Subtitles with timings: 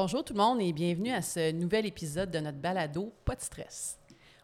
[0.00, 3.40] Bonjour tout le monde et bienvenue à ce nouvel épisode de notre balado Pas de
[3.40, 3.98] stress.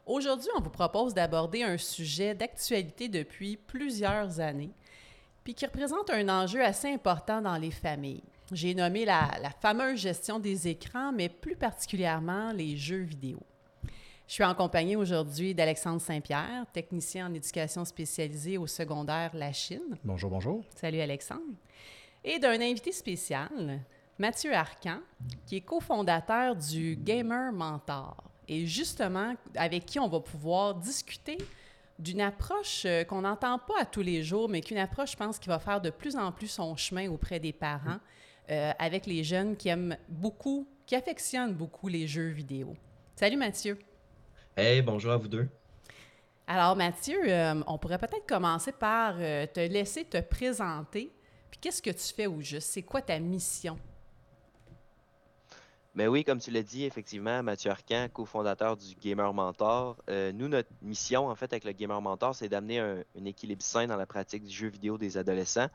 [0.05, 4.73] Aujourd'hui, on vous propose d'aborder un sujet d'actualité depuis plusieurs années,
[5.45, 8.25] puis qui représente un enjeu assez important dans les familles.
[8.51, 13.39] J'ai nommé la, la fameuse gestion des écrans, mais plus particulièrement les jeux vidéo.
[14.27, 19.98] Je suis en compagnie aujourd'hui d'Alexandre Saint-Pierre, technicien en éducation spécialisée au secondaire La Chine.
[20.02, 20.64] Bonjour, bonjour.
[20.75, 21.55] Salut Alexandre.
[22.25, 23.84] Et d'un invité spécial,
[24.18, 25.00] Mathieu Arcan,
[25.46, 28.16] qui est cofondateur du Gamer Mentor.
[28.48, 31.38] Et justement, avec qui on va pouvoir discuter
[31.98, 35.38] d'une approche euh, qu'on n'entend pas à tous les jours, mais qu'une approche, je pense,
[35.38, 37.98] qui va faire de plus en plus son chemin auprès des parents,
[38.50, 42.77] euh, avec les jeunes qui aiment beaucoup, qui affectionnent beaucoup les jeux vidéo.
[43.16, 43.78] Salut Mathieu.
[44.56, 45.48] Hey, bonjour à vous deux.
[46.46, 51.11] Alors Mathieu, euh, on pourrait peut-être commencer par euh, te laisser te présenter.
[51.50, 52.69] Puis qu'est-ce que tu fais au juste?
[52.70, 53.78] C'est quoi ta mission?
[55.97, 59.97] Mais oui, comme tu l'as dit, effectivement, Mathieu Arcan, cofondateur du Gamer Mentor.
[60.11, 63.86] Euh, nous, notre mission, en fait, avec le Gamer Mentor, c'est d'amener un, équilibre sain
[63.86, 65.69] dans la pratique du jeu vidéo des adolescents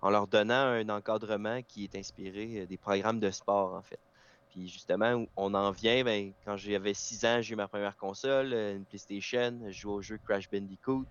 [0.00, 4.00] en leur donnant un encadrement qui est inspiré euh, des programmes de sport, en fait.
[4.48, 8.54] Puis justement, on en vient, ben, quand j'avais 6 ans, j'ai eu ma première console,
[8.54, 11.06] euh, une PlayStation, je jouais au jeu Crash Bandicoot.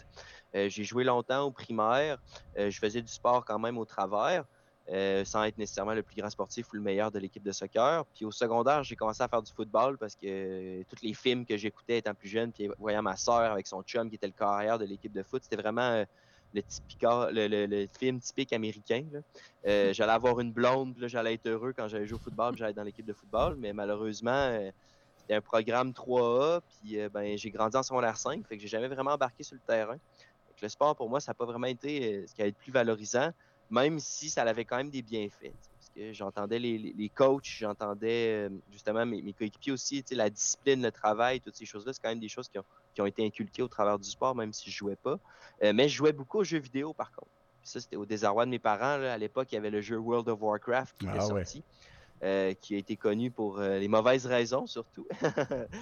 [0.55, 2.17] J'ai joué longtemps au primaire,
[2.55, 4.45] je faisais du sport quand même au travers.
[4.89, 8.05] Euh, sans être nécessairement le plus grand sportif ou le meilleur de l'équipe de soccer.
[8.14, 10.28] Puis au secondaire, j'ai commencé à faire du football parce que
[10.81, 13.81] euh, tous les films que j'écoutais étant plus jeune, puis voyant ma sœur avec son
[13.83, 16.06] chum qui était le carrière de l'équipe de foot, c'était vraiment euh,
[16.53, 19.08] le, typica- le, le- le film typique américain.
[19.63, 22.78] j'allais avoir une blonde, j'allais être heureux quand j'allais jouer au football, puis j'allais être
[22.78, 24.59] dans l'équipe de football, mais malheureusement,
[25.16, 28.88] c'était un programme 3A, puis ben, j'ai grandi en secondaire 5, fait que j'ai jamais
[28.88, 29.97] vraiment embarqué sur le terrain.
[30.47, 32.52] Fait que le sport, pour moi, ça n'a pas vraiment été ce qui a été
[32.52, 33.31] le plus valorisant,
[33.69, 35.51] même si ça avait quand même des bienfaits.
[35.51, 40.29] Parce que j'entendais les, les- les coachs, j'entendais euh, justement mes, mes coéquipiers aussi, la
[40.29, 43.06] discipline, le travail, toutes ces choses-là, c'est quand même des choses qui ont, qui ont
[43.06, 45.17] été inculquées au travers du sport, même si je jouais pas.
[45.63, 47.31] Euh, mais je jouais beaucoup aux jeux vidéo, par contre.
[47.62, 48.97] Puis ça, c'était au désarroi de mes parents.
[48.97, 49.13] là.
[49.13, 51.44] À l'époque, il y avait le jeu World of Warcraft qui était Ah ouais.
[51.45, 51.63] sorti,
[52.23, 55.07] euh, qui a été connu pour euh, les mauvaises raisons, surtout.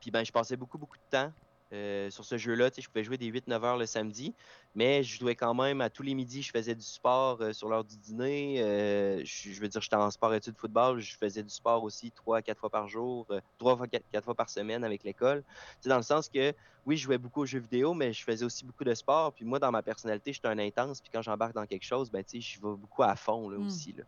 [0.00, 1.32] Puis ben, je passais beaucoup, beaucoup de temps
[1.72, 2.70] euh, sur ce jeu-là.
[2.70, 4.34] Tu sais, Je pouvais jouer des 8-9 heures le samedi,
[4.74, 6.42] mais je jouais quand même à tous les midis.
[6.42, 8.62] Je faisais du sport euh, sur l'heure du dîner.
[8.62, 11.00] Euh, je, je veux dire, j'étais en sport études football.
[11.00, 13.26] Je faisais du sport aussi 3-4 fois par jour,
[13.58, 15.42] 3 fois 4, fois par semaine avec l'école.
[15.42, 16.52] Tu sais, dans le sens que,
[16.86, 19.32] oui, je jouais beaucoup aux jeux vidéo, mais je faisais aussi beaucoup de sport.
[19.32, 21.00] Puis moi, dans ma personnalité, j'étais un intense.
[21.00, 23.58] Puis quand j'embarque dans quelque chose, ben, tu sais, je vais beaucoup à fond là,
[23.58, 23.66] Mm.
[23.66, 23.92] aussi.
[23.92, 24.04] Là.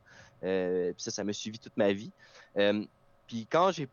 [0.92, 2.12] Puis ça, ça m'a suivi toute ma vie.
[3.26, 3.88] Puis quand j'ai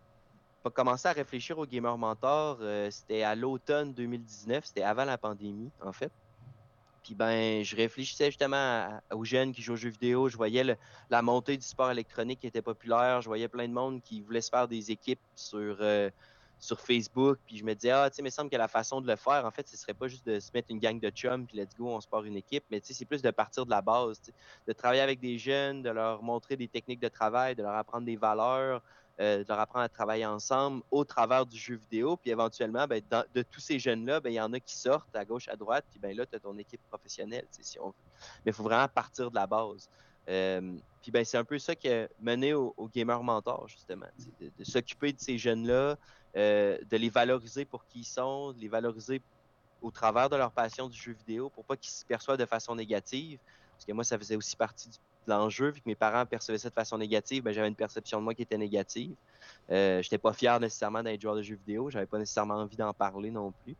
[0.73, 5.71] commencé à réfléchir au Gamer Mentor, euh, c'était à l'automne 2019, c'était avant la pandémie,
[5.81, 6.11] en fait.
[7.03, 10.27] Puis ben, je réfléchissais justement aux jeunes qui jouent aux jeux vidéo.
[10.27, 10.75] Je voyais
[11.11, 13.21] la montée du sport électronique qui était populaire.
[13.21, 16.09] Je voyais plein de monde qui voulait se faire des équipes sur, euh,
[16.79, 17.37] Facebook.
[17.45, 19.15] Puis je me disais, ah, tu sais, il me semble que la façon de le
[19.17, 21.57] faire, en fait, ce serait pas juste de se mettre une gang de chums, puis
[21.57, 22.63] let's go, on se part une équipe.
[22.71, 24.19] Mais tu sais, c'est plus de partir de la base,
[24.67, 28.07] de travailler avec des jeunes, de leur montrer des techniques de travail, de leur apprendre
[28.07, 28.81] des valeurs,
[29.19, 32.17] euh, de leur apprendre à travailler ensemble au travers du jeu vidéo.
[32.17, 35.15] Puis éventuellement, ben, dans- de tous ces jeunes-là, ben, il y en a qui sortent
[35.15, 37.93] à gauche, à droite, puis ben, là, tu as ton équipe professionnelle, si on veut.
[38.45, 39.89] Mais il faut vraiment partir de la base.
[40.27, 44.07] Euh, puis ben, c'est un peu ça qui a mené au, au Gamer Mentor, justement.
[44.39, 45.97] De, s'occuper de ces jeunes-là,
[46.35, 49.21] euh, de les valoriser pour qui ils sont, de les valoriser
[49.81, 52.75] au travers de leur passion du jeu vidéo pour pas qu'ils se perçoivent de façon
[52.75, 53.39] négative.
[53.71, 56.69] Parce que moi, ça faisait aussi partie du- l'enjeu, vu que mes parents percevaient ça
[56.69, 59.15] de façon négative, ben, j'avais une perception de moi qui était négative.
[59.71, 62.93] Euh, j'étais pas fier nécessairement d'être joueur de jeux vidéo, j'avais pas nécessairement envie d'en
[62.93, 63.75] parler non plus.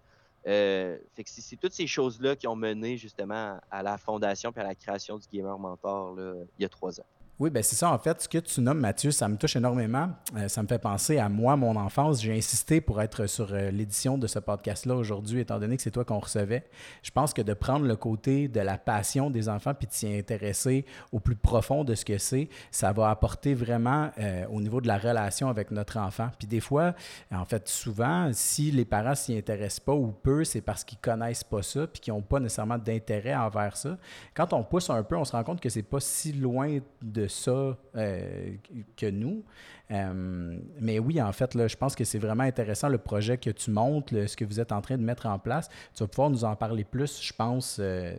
[0.48, 4.62] Euh, fait que c'est toutes ces choses-là qui ont mené justement à la fondation puis
[4.62, 7.06] à la création du Gamer Mentor là, il y a trois ans.
[7.38, 7.92] Oui, ben c'est ça.
[7.92, 10.08] En fait, ce que tu nommes, Mathieu, ça me touche énormément.
[10.38, 12.22] Euh, ça me fait penser à moi, mon enfance.
[12.22, 15.92] J'ai insisté pour être sur euh, l'édition de ce podcast-là aujourd'hui, étant donné que c'est
[15.92, 16.64] toi qu'on recevait.
[17.04, 20.08] Je pense que de prendre le côté de la passion des enfants puis de s'y
[20.16, 24.80] intéresser au plus profond de ce que c'est, ça va apporter vraiment euh, au niveau
[24.80, 26.30] de la relation avec notre enfant.
[26.40, 26.96] Puis des fois,
[27.34, 31.44] en fait, souvent, si les parents s'y intéressent pas ou peu, c'est parce qu'ils connaissent
[31.44, 33.98] pas ça puis qu'ils n'ont pas nécessairement d'intérêt envers ça.
[34.34, 37.25] Quand on pousse un peu, on se rend compte que c'est pas si loin de
[37.28, 38.52] ça euh,
[38.98, 39.44] que nous.
[39.92, 43.50] Euh, mais oui, en fait, là, je pense que c'est vraiment intéressant le projet que
[43.50, 45.70] tu montes, ce que vous êtes en train de mettre en place.
[45.94, 48.14] Tu vas pouvoir nous en parler plus, je pense, euh,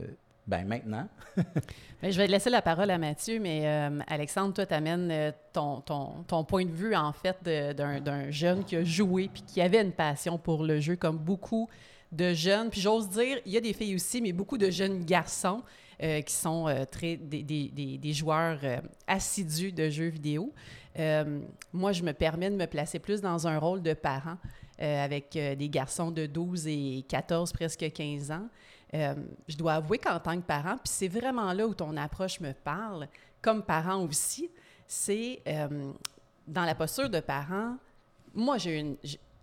[0.47, 1.09] ben maintenant.
[2.03, 3.67] Ben, je vais laisser la parole à Mathieu, mais
[4.07, 8.77] Alexandre, toi, tu amènes ton, ton, ton point de vue, en fait, d'un jeune qui
[8.77, 11.71] a joué puis qui avait une passion pour le jeu, comme beaucoup
[12.13, 12.69] de jeunes.
[12.69, 15.63] Puis j'ose dire, il y a des filles aussi, mais beaucoup de jeunes garçons
[16.01, 18.59] qui sont très des, des, des, joueurs
[19.07, 20.53] assidus de jeux vidéo.
[21.73, 24.37] moi, je me permets de me placer plus dans un rôle de parent
[24.79, 28.49] avec des garçons de 12 et 14, presque 15 ans.
[28.93, 32.53] je dois avouer qu'en tant que parent, puis c'est vraiment là où ton approche me
[32.53, 33.09] parle,
[33.41, 34.51] comme parent aussi,
[34.87, 35.43] c'est
[36.47, 37.77] dans la posture de parent,
[38.35, 38.97] moi, j'ai une,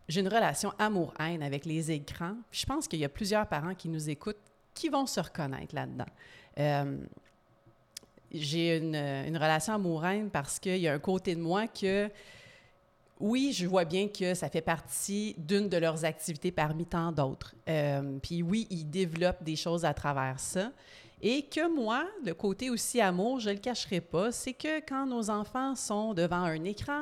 [0.07, 2.35] j'ai une relation amour-haine avec les écrans.
[2.51, 4.37] je pense qu'il y a plusieurs parents qui nous écoutent
[4.73, 6.07] qui vont se reconnaître là-dedans.
[6.59, 6.97] Euh,
[8.31, 12.09] j'ai une, relation amour-haine parce qu'il y a un côté de moi que,
[13.19, 17.53] oui, je vois bien que ça fait partie d'une de leurs activités parmi tant d'autres.
[17.69, 20.71] Euh, puis oui, ils développent des choses à travers ça.
[21.21, 25.05] Et que moi, le côté aussi amour, je ne le cacherai pas, c'est que quand
[25.05, 26.99] nos enfants sont devant un écran,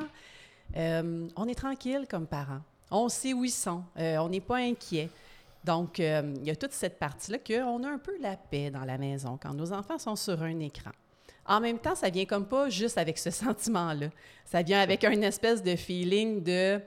[0.76, 2.60] euh, on est tranquille comme parents.
[2.90, 3.82] On sait où ils sont.
[3.96, 5.08] On n'est pas inquiet.
[5.64, 8.84] Donc, euh, il y a toute cette partie-là qu'on a un peu la paix dans
[8.84, 10.90] la maison quand nos enfants sont sur un écran.
[11.46, 14.08] En même temps, ça vient comme pas juste avec ce sentiment-là.
[14.44, 16.80] Ça vient avec une espèce de feeling de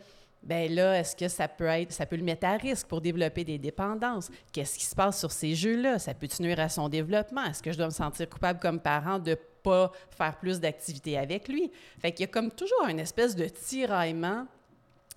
[0.45, 3.44] ben là, est-ce que ça peut être, ça peut le mettre à risque pour développer
[3.44, 4.30] des dépendances?
[4.54, 5.98] Qu'est-ce qui se passe sur ces jeux-là?
[5.98, 7.44] Ça peut nuire à son développement?
[7.45, 11.48] Est-ce que je dois me sentir coupable comme parent de pas faire plus d'activités avec
[11.48, 11.72] lui?
[12.00, 14.45] Fait qu'il y a comme toujours une espèce de tiraillement,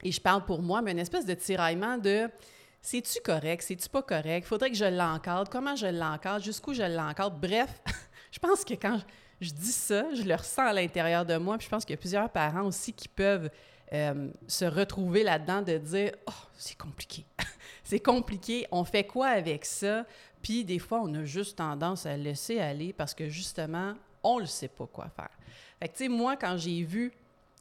[0.03, 2.31] et je parle pour moi, mais une espèce de tiraillement de
[2.81, 4.47] c'est-tu correct, c'est-tu pas correct?
[4.47, 7.37] Faudrait que je l'encadre, comment je l'encadre, jusqu'où je l'encadre?
[7.37, 7.83] Bref,
[8.31, 9.01] je pense que quand
[9.41, 11.99] je dis ça, je le ressens à l'intérieur de moi, puis je pense qu'il y
[11.99, 13.51] a plusieurs parents aussi qui peuvent
[13.93, 17.25] euh, se retrouver là-dedans de dire Oh, c'est compliqué.
[17.85, 18.67] c'est compliqué.
[18.71, 20.05] On fait quoi avec ça?
[20.43, 24.47] Puis des fois, on a juste tendance à laisser aller parce que justement, on ne
[24.47, 25.31] sait pas quoi faire.
[25.81, 27.13] Fait que, tu sais, moi, quand j'ai vu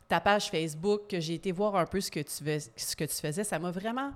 [0.08, 3.04] ta page Facebook, que j'ai été voir un peu ce que tu, fais, ce que
[3.04, 4.12] tu faisais, ça m'a vraiment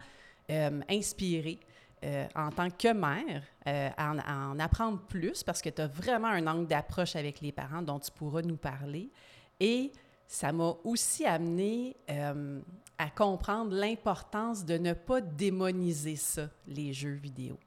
[0.49, 1.59] euh, inspiré.
[2.03, 6.29] Euh, en tant que mère, à en, en, apprendre plus parce que tu as vraiment
[6.29, 9.11] un angle d'approche avec les parents dont tu pourras nous parler.
[9.59, 9.91] Et
[10.31, 12.61] ça m'a aussi amené euh,
[12.97, 17.59] à comprendre l'importance de ne pas démoniser ça, les jeux vidéo.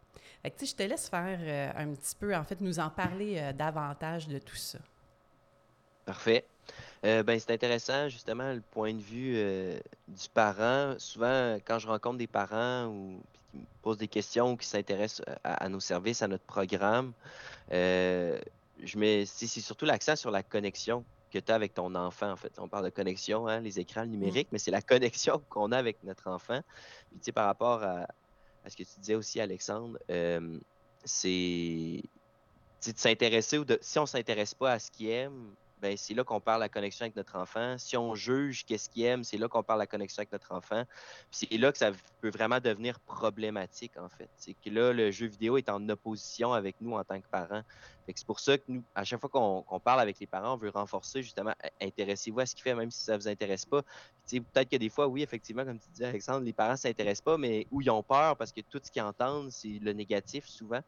[0.43, 3.39] Fait que, je te laisse faire euh, un petit peu, en fait, nous en parler
[3.39, 4.79] euh, davantage de tout ça.
[6.07, 6.47] Parfait.
[7.05, 9.35] Ben, c'est intéressant, justement, le point de vue
[10.09, 10.95] du parent.
[10.99, 13.21] Souvent, quand je rencontre des parents ou
[13.51, 17.13] qui me posent des questions ou qui s'intéressent à, nos services, à notre programme,
[17.71, 21.05] je mets, c'est surtout l'accent sur la connexion
[21.35, 22.53] que tu as avec ton enfant, en fait.
[22.59, 26.03] On parle de connexion, hein, les écrans numériques, mais c'est la connexion qu'on a avec
[26.05, 26.61] notre enfant.
[27.11, 28.07] Puis, tu sais, par rapport à,
[28.69, 30.59] ce que tu disais aussi, Alexandre, euh,
[31.05, 32.03] c'est
[32.87, 35.55] de s'intéresser ou de, si on s'intéresse pas à ce qu'il aime,
[35.85, 37.77] ben, c'est là qu'on parle la connexion avec notre enfant.
[37.77, 40.85] Si on juge qu'est-ce qu'il aime, c'est là qu'on parle la connexion avec notre enfant.
[41.31, 41.93] C'est là que ça
[42.23, 44.31] peut vraiment devenir problématique, en fait.
[44.39, 47.61] C'est que là, le jeu vidéo est en opposition avec nous en tant que parents.
[48.07, 50.71] C'est pour ça que nous, à chaque fois qu'on parle avec les parents, on veut
[50.71, 51.53] renforcer justement,
[51.83, 53.83] intéressez-vous à ce qu'il fait, même si ça ne vous intéresse pas.
[54.31, 57.37] Peut-être que des fois, oui, effectivement, comme tu disais, Alexandre, les parents ne s'intéressent pas,
[57.37, 60.81] mais où ils ont peur parce que tout ce qu'ils entendent, c'est le négatif souvent.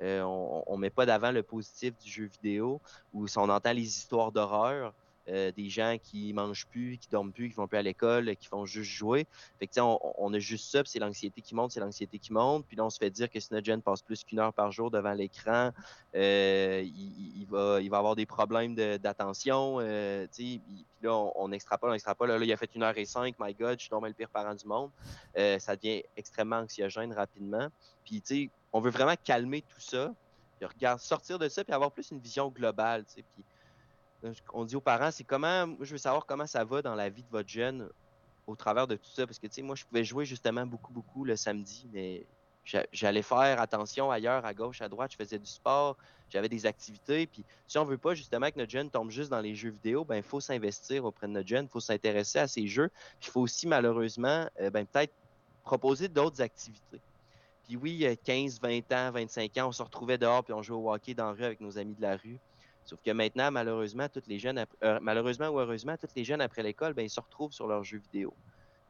[0.00, 2.80] Euh, on ne met pas d'avant le positif du jeu vidéo,
[3.12, 4.94] où on entend les histoires d'horreur.
[5.28, 8.48] Euh, des gens qui mangent plus, qui dorment plus, qui vont plus à l'école, qui
[8.48, 9.26] font juste jouer.
[9.58, 12.66] Fait que, on, on a juste ça, c'est l'anxiété qui monte, c'est l'anxiété qui monte.
[12.66, 14.72] Puis là, on se fait dire que si notre jeune passe plus qu'une heure par
[14.72, 15.70] jour devant l'écran,
[16.14, 19.78] euh, il, va, avoir des problèmes d'attention.
[20.32, 20.60] puis
[21.02, 22.30] là, on, extrapole, on extrapole.
[22.30, 24.28] Là, il a fait une heure et cinq, my God, je suis tombé le pire
[24.28, 24.90] parent du monde.
[25.36, 27.68] ça devient extrêmement anxiogène rapidement.
[28.04, 30.12] Puis, on veut vraiment calmer tout ça,
[30.58, 33.04] puis regarde, sortir de ça, puis avoir plus une vision globale.
[33.04, 33.42] Puis, euh,
[34.52, 37.22] on dit aux parents, c'est comment, je veux savoir comment ça va dans la vie
[37.22, 37.88] de votre jeune
[38.46, 39.26] au travers de tout ça.
[39.26, 42.26] Parce que, tu sais, moi, je pouvais jouer justement beaucoup, beaucoup le samedi, mais
[42.92, 45.96] j'allais faire attention ailleurs, à gauche, à droite, je faisais du sport,
[46.30, 47.26] j'avais des activités.
[47.26, 50.04] Puis si on veut pas justement que notre jeune tombe juste dans les jeux vidéo,
[50.04, 52.88] ben il faut s'investir auprès de notre jeune, il faut s'intéresser à ces jeux.
[53.20, 55.12] Puis il faut aussi malheureusement, euh, ben peut-être
[55.64, 57.00] proposer d'autres activités.
[57.64, 60.92] Puis oui, 15, 20 ans, 25 ans, on se retrouvait dehors puis on jouait au
[60.92, 62.38] hockey dans la rue avec nos amis de la rue.
[62.84, 67.10] Sauf que maintenant, malheureusement, euh, malheureusement ou heureusement, toutes les jeunes après l'école, ben, ils
[67.10, 68.34] se retrouvent sur leurs jeux vidéo.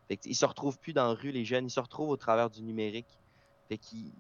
[0.08, 2.50] Fait ils se retrouvent plus dans la rue, les jeunes, ils se retrouvent au travers
[2.50, 3.18] du numérique.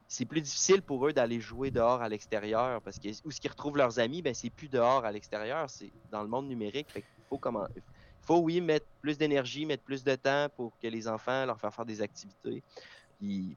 [0.08, 3.50] C'est plus difficile pour eux d'aller jouer dehors à l'extérieur parce que où ce qu'ils
[3.50, 6.90] retrouvent leurs amis, ben c'est plus dehors à l'extérieur, c'est dans le monde numérique.
[6.90, 7.04] Fait
[8.24, 11.74] faut oui mettre plus d'énergie, mettre plus de temps pour que les enfants leur faire
[11.74, 12.62] faire des activités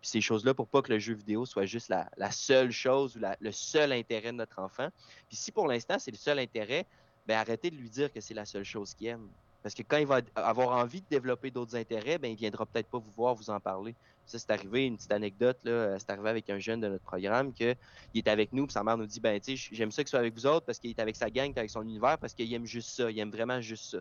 [0.01, 3.51] ces choses-là pour pas que le jeu vidéo soit juste la, seule chose ou le
[3.51, 4.89] seul intérêt de notre enfant.
[5.27, 6.85] Puis si pour l'instant c'est le seul intérêt,
[7.27, 9.27] ben arrêtez de lui dire que c'est la seule chose qu'il aime.
[9.65, 12.87] Parce que quand il va avoir envie de développer d'autres intérêts, ben, il viendra peut-être
[12.87, 13.95] pas vous voir, vous en parler.
[14.27, 17.51] Ça, c'est arrivé, une petite anecdote, là, c'est arrivé avec un jeune de notre programme
[17.51, 17.75] qu'il
[18.13, 20.19] est avec nous, puis sa mère nous dit, ben, tu sais, j'aime ça qu'il soit
[20.19, 22.67] avec vous autres parce qu'il est avec sa gang, avec son univers, parce qu'il aime
[22.67, 23.97] juste ça, il aime vraiment juste ça.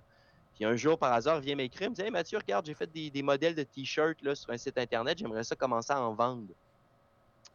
[0.54, 2.90] Puis un jour, par hasard, il vient m'écrire, me dit, hey Mathieu, regarde, j'ai fait
[2.90, 6.54] des, des modèles de t-shirts sur un site internet, j'aimerais ça commencer à en vendre.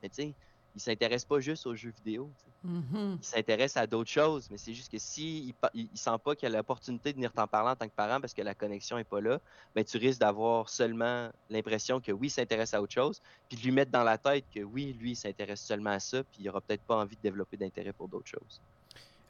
[0.01, 0.33] Mais tu sais,
[0.75, 2.31] il s'intéresse pas juste aux jeux vidéo.
[2.65, 3.17] Mm-hmm.
[3.19, 6.57] Il s'intéresse à d'autres choses, mais c'est juste que s'il il, sent pas qu'il a
[6.57, 9.21] l'opportunité de venir t'en parler en tant que parent parce que la connexion est pas
[9.21, 9.39] là,
[9.75, 13.63] ben tu risques d'avoir seulement l'impression que oui, il s'intéresse à autre chose, puis de
[13.63, 16.49] lui mettre dans la tête que oui, lui, il s'intéresse seulement à ça, puis il
[16.49, 18.61] aura peut-être pas envie de développer d'intérêt pour d'autres choses.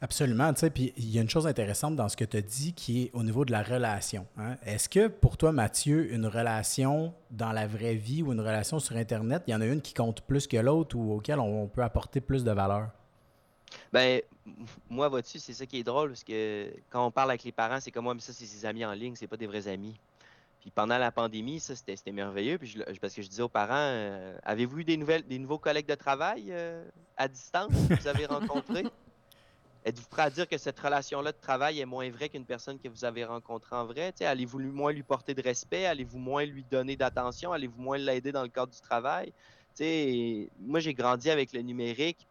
[0.01, 0.53] Absolument.
[0.53, 2.73] Tu sais, puis il y a une chose intéressante dans ce que tu as dit
[2.73, 4.25] qui est au niveau de la relation.
[4.37, 4.55] Hein.
[4.65, 8.95] Est-ce que pour toi, Mathieu, une relation dans la vraie vie ou une relation sur
[8.95, 11.83] Internet, il y en a une qui compte plus que l'autre ou auquel on peut
[11.83, 12.89] apporter plus de valeur?
[13.91, 14.21] Ben,
[14.89, 17.79] moi, vois-tu, c'est ça qui est drôle parce que quand on parle avec les parents,
[17.81, 19.95] c'est comme moi, mais ça, c'est ses amis en ligne, c'est pas des vrais amis.
[20.61, 22.57] Puis pendant la pandémie, ça, c'était merveilleux.
[22.57, 25.87] Puis parce que je disais aux parents, euh, avez-vous eu des nouvelles, des nouveaux collègues
[25.87, 26.83] de travail euh,
[27.17, 28.85] à distance que vous avez rencontrés?
[29.85, 32.89] Êtes-vous prêt à dire que cette relation-là de travail est moins vraie qu'une personne que
[32.89, 34.13] vous avez rencontrée en vrai?
[34.19, 35.85] Allez-vous moins lui porter de respect?
[35.85, 37.53] Allez-vous moins lui donner d'attention?
[37.53, 39.33] Allez-vous moins l'aider dans le cadre du travail?
[40.59, 42.27] moi, j'ai grandi avec le numérique.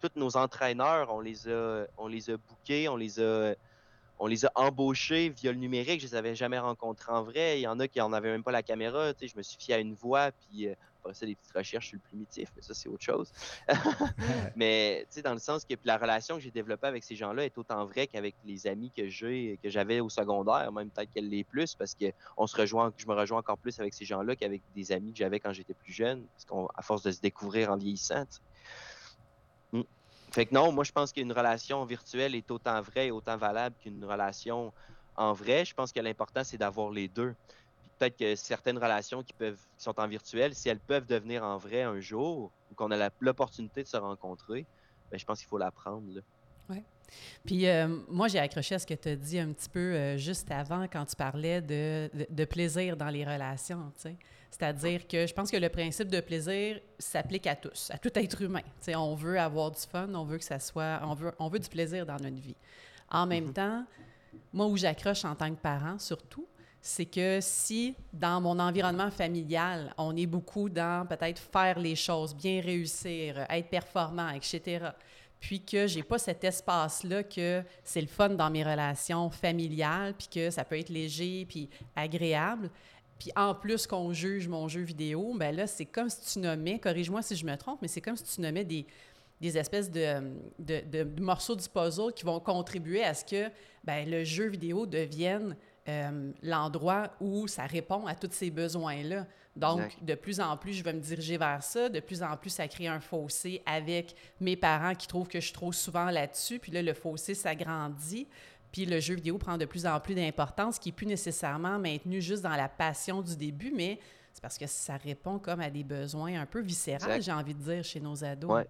[0.00, 3.54] Tous nos entraîneurs, on les a, on les a bookés, on les a,
[4.18, 6.00] on les a embauchés via le numérique.
[6.00, 7.58] Je les avais jamais rencontrés en vrai.
[7.58, 9.12] Il y en a qui n'en avaient même pas la caméra.
[9.20, 10.68] Je me suis fié à une voix, puis
[11.06, 13.32] euh, ça, des petites recherches sur le primitif, mais ça, c'est autre chose.
[14.56, 17.44] mais, tu sais, dans le sens que la relation que j'ai développée avec ces gens-là
[17.44, 21.28] est autant vraie qu'avec les amis que j'ai, que j'avais au secondaire, même peut-être qu'elle
[21.28, 24.36] l'est plus, parce que on se rejoint, je me rejoins encore plus avec ces gens-là
[24.36, 27.70] qu'avec des amis que j'avais quand j'étais plus jeune, parce qu'à force de se découvrir
[27.70, 28.26] en vieillissant,
[29.72, 29.82] hmm.
[30.32, 33.74] Fait que non, moi, je pense qu'une relation virtuelle est autant vraie et autant valable
[33.80, 34.72] qu'une relation
[35.16, 35.64] en vrai.
[35.64, 37.34] Je pense que l'important, c'est d'avoir les deux
[37.98, 41.58] peut-être que certaines relations qui peuvent qui sont en virtuel, si elles peuvent devenir en
[41.58, 44.66] vrai un jour, ou qu'on a l'opportunité de se rencontrer,
[45.10, 46.02] ben, je pense qu'il faut l'apprendre.
[46.68, 46.82] Oui.
[47.44, 50.16] Puis euh, moi, j'ai accroché à ce que tu as dit un petit peu euh,
[50.16, 53.92] juste avant quand tu parlais de, de, plaisir dans les relations.
[54.50, 58.42] C'est-à-dire que je pense que le principe de plaisir s'applique à tous, à tout être
[58.42, 58.62] humain.
[58.80, 61.58] sais, on veut avoir du fun, on veut que ça soit, on veut, on veut
[61.58, 62.56] du plaisir dans notre vie.
[63.10, 63.52] En même mm-hmm.
[63.52, 63.84] temps,
[64.52, 66.46] moi où j'accroche en tant que parent surtout,
[66.86, 72.32] c'est que si dans mon environnement familial, on est beaucoup dans peut-être faire les choses,
[72.32, 74.90] bien réussir, être performant, etc.,
[75.40, 80.28] puis que j'ai pas cet espace-là que c'est le fun dans mes relations familiales, puis
[80.28, 82.70] que ça peut être léger, puis agréable,
[83.18, 86.78] puis en plus qu'on juge mon jeu vidéo, ben là, c'est comme si tu nommais,
[86.78, 88.86] corrige-moi si je me trompe, mais c'est comme si tu nommais des,
[89.40, 90.22] des espèces de,
[90.58, 93.50] de, morceaux du puzzle qui vont contribuer à ce que
[93.82, 95.56] ben, le jeu vidéo devienne
[95.88, 99.26] euh, l'endroit où ça répond à tous ces besoins-là.
[99.54, 101.88] Donc, de plus en plus, je vais me diriger vers ça.
[101.88, 105.46] De plus en plus, ça crée un fossé avec mes parents qui trouvent que je
[105.46, 106.58] suis trop souvent là-dessus.
[106.58, 108.26] Puis là, le fossé s'agrandit.
[108.70, 112.20] Puis le jeu vidéo prend de plus en plus d'importance, qui n'est plus nécessairement maintenu
[112.20, 113.98] juste dans la passion du début, mais
[114.34, 117.62] c'est parce que ça répond comme à des besoins un peu viscéraux, j'ai envie de
[117.62, 118.66] dire, chez nos ados.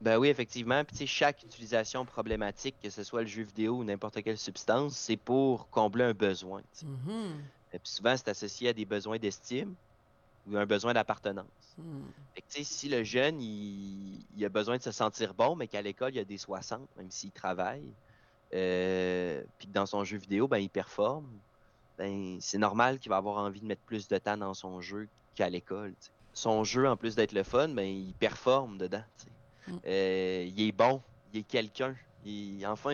[0.00, 0.82] Ben oui, effectivement.
[0.84, 5.18] Puis, chaque utilisation problématique, que ce soit le jeu vidéo ou n'importe quelle substance, c'est
[5.18, 6.62] pour combler un besoin.
[7.72, 9.74] Et puis souvent, c'est associé à des besoins d'estime
[10.48, 11.46] ou un besoin d'appartenance.
[11.78, 12.02] Mm.
[12.48, 16.20] si le jeune, il, a besoin de se sentir bon, mais qu'à l'école, il y
[16.20, 17.92] a des 60, même s'il travaille,
[18.54, 21.28] euh, puis que dans son jeu vidéo, ben, il performe,
[21.98, 25.08] ben, c'est normal qu'il va avoir envie de mettre plus de temps dans son jeu
[25.34, 25.94] qu'à l'école.
[26.32, 29.04] Son jeu, en plus d'être le fun, ben, il performe dedans.
[29.70, 29.78] Mm.
[29.86, 31.00] Euh, il est bon,
[31.32, 31.94] il est quelqu'un.
[32.66, 32.90] enfin,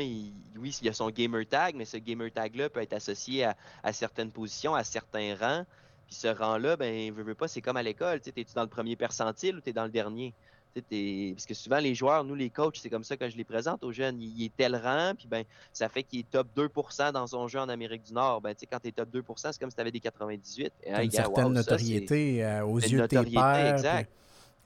[0.57, 3.45] oui, il a son gamer tag, mais ce gamer tag-là peut être associé
[3.83, 5.65] à, certaines positions, à certains rangs.
[6.07, 8.21] Puis ce rang-là, ben, veut, veut pas, c'est comme à l'école.
[8.21, 10.35] Tu es dans le premier percentile ou tu es dans le dernier?
[10.81, 13.83] Parce que souvent, les joueurs, nous, les coachs, c'est comme ça que je les présente
[13.83, 14.21] aux jeunes.
[14.21, 16.69] Il, est tel rang, puis ben, ça fait qu'il est top 2
[17.13, 18.43] dans son jeu en Amérique du Nord.
[18.43, 20.73] Ben, quand tu es top 2 c'est comme si tu avais des 98.
[20.87, 23.75] une certaine notoriété euh, aux yeux de tes pairs.
[23.75, 24.11] Exact.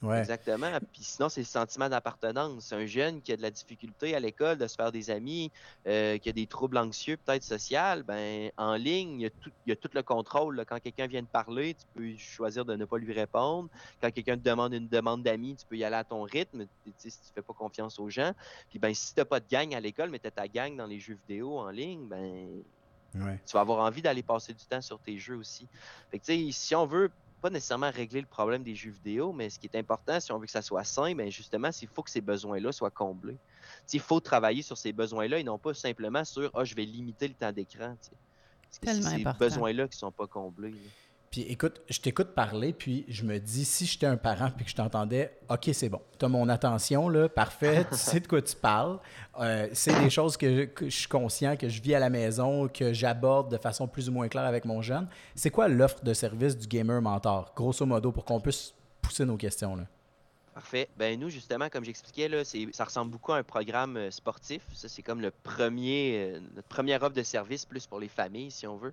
[0.02, 0.70] Exactement.
[0.92, 2.72] Puis sinon, c'est le sentiment d'appartenance.
[2.72, 5.52] Un jeune qui a de la difficulté à l'école de se faire des amis,
[5.86, 9.50] euh, qui a des troubles anxieux, peut-être social, ben en ligne, il y a tout,
[9.66, 10.64] il y a tout le contrôle.
[10.66, 13.68] Quand quelqu'un vient de parler, tu peux choisir de ne pas lui répondre.
[14.00, 16.66] Quand quelqu'un te demande une demande d'amis, tu peux y aller à ton rythme,
[16.96, 18.32] si tu fais pas confiance aux gens.
[18.70, 20.76] Puis ben si tu n'as pas de gang à l'école, mais tu as ta gang
[20.76, 22.62] dans les jeux vidéo en ligne, ben
[23.12, 25.66] tu vas avoir envie d'aller passer du temps sur tes jeux aussi.
[26.10, 29.58] Fait que, si on veut pas nécessairement régler le problème des jeux vidéo, mais ce
[29.58, 32.10] qui est important, si on veut que ça soit sain, bien justement, il faut que
[32.10, 33.38] ces besoins-là soient comblés.
[33.92, 37.28] Il faut travailler sur ces besoins-là et non pas simplement sur Ah, je vais limiter
[37.28, 37.96] le temps d'écran.
[38.70, 40.74] C'est ces besoins-là qui ne sont pas comblés.
[41.30, 44.70] Puis écoute, je t'écoute parler, puis je me dis, si j'étais un parent puis que
[44.72, 48.42] je t'entendais, OK, c'est bon, tu as mon attention, là, parfait, tu sais de quoi
[48.42, 48.98] tu parles.
[49.38, 52.92] Euh, c'est des choses que je, suis conscient, que je vis à la maison, que
[52.92, 55.06] j'aborde de façon plus ou moins claire avec mon jeune.
[55.36, 59.36] C'est quoi l'offre de service du Gamer Mentor, grosso modo, pour qu'on puisse pousser nos
[59.36, 59.76] questions?
[59.76, 59.84] Là?
[60.52, 60.88] Parfait.
[60.98, 64.62] Ben nous, justement, comme j'expliquais, là, ça ressemble beaucoup à un programme euh, sportif.
[64.74, 68.50] Ça, c'est comme le premier, euh, notre première offre de service, plus pour les familles,
[68.50, 68.92] si on veut.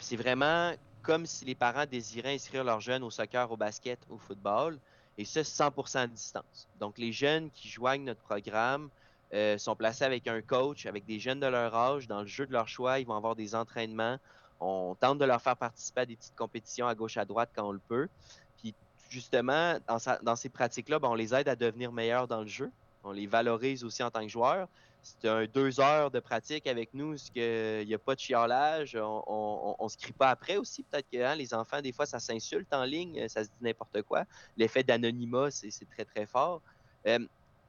[0.00, 4.18] c'est vraiment comme si les parents désiraient inscrire leurs jeunes au soccer, au basket, au
[4.18, 4.78] football,
[5.18, 6.66] et ce, 100% à distance.
[6.80, 8.88] Donc, les jeunes qui joignent notre programme
[9.32, 12.46] euh, sont placés avec un coach, avec des jeunes de leur âge, dans le jeu
[12.46, 14.18] de leur choix, ils vont avoir des entraînements.
[14.60, 17.68] On tente de leur faire participer à des petites compétitions à gauche, à droite quand
[17.68, 18.08] on le peut.
[18.56, 18.74] Puis,
[19.10, 22.70] justement, dans, ces pratiques-là, ben, on les aide à devenir meilleurs dans le jeu.
[23.04, 24.68] On les valorise aussi en tant que joueurs
[25.04, 28.96] c'est un deux heures de pratique avec nous, ce qu'il n'y a pas de chiolage,
[28.98, 30.82] on, ne se crie pas après aussi.
[30.82, 34.02] Peut-être que hein, les enfants, des fois, ça s'insulte en ligne, ça se dit n'importe
[34.02, 34.24] quoi.
[34.56, 36.62] L'effet d'anonymat, c'est très, très fort.
[37.06, 37.18] Euh,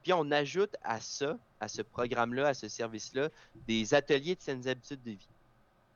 [0.02, 3.30] puis on ajoute à ça, à ce programme-là, à ce service-là,
[3.68, 5.30] des ateliers de saines habitudes de vie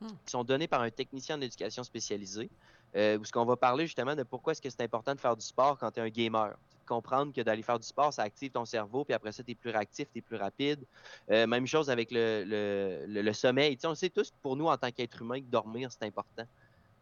[0.01, 0.07] hmm.
[0.07, 2.49] qui sont donnés par un technicien en éducation spécialisé,
[2.95, 5.37] euh, où ce qu'on va parler justement de pourquoi est-ce que c'est important de faire
[5.37, 6.57] du sport quand tu es un gamer
[6.89, 9.55] comprendre que d'aller faire du sport, ça active ton cerveau, puis après ça, tu es
[9.55, 10.83] plus réactif, tu es plus rapide.
[11.29, 13.77] Euh, même chose avec le, le, sommeil.
[13.85, 16.45] on sait tous pour nous, en tant qu'être humain, que dormir, c'est important.